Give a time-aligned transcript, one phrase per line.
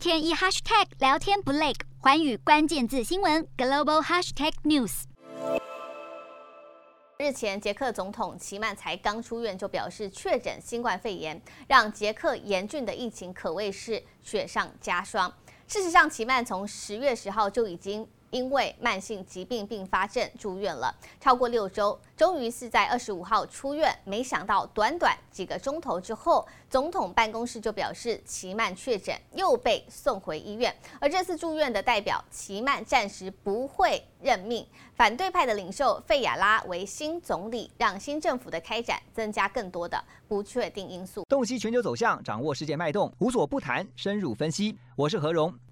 [0.00, 5.02] 天一 hashtag 聊天不累，寰宇关键字新闻 global hashtag news。
[7.18, 15.30] 日前，捷克总统齐曼才刚出院，就表示确诊新冠肺炎，让捷克严峻的疫情可谓是雪上加霜。
[15.66, 18.08] 事实上，齐曼从十月十号就已经。
[18.30, 23.94] 因为慢性疾病并发症住院了超过六周，终于是在二十五号出院。
[24.04, 30.74] 没想到短短几个钟头之后，总统办公室就表示齐曼确诊，又被送回医院。
[31.00, 41.24] 而这次住院的代表齐曼暂时不会任命反对派的领袖费亚拉为新总理，让新政府的开展增加更多的不确定因素。
[41.28, 44.78] 洞悉全球走向，掌握世界脉动，无所不谈，深入分析。
[44.96, 45.69] 我是何荣。